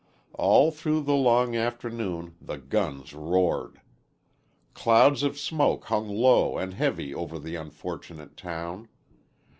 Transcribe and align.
All 0.33 0.71
through 0.71 1.01
the 1.01 1.13
long 1.13 1.55
afternoon 1.55 2.33
the 2.41 2.57
guns 2.57 3.13
roared. 3.13 3.81
Clouds 4.73 5.21
of 5.21 5.37
smoke 5.37 5.85
hung 5.85 6.07
low 6.09 6.57
and 6.57 6.73
heavy 6.73 7.13
over 7.13 7.37
the 7.37 7.55
unfortunate 7.55 8.35
town. 8.35 8.87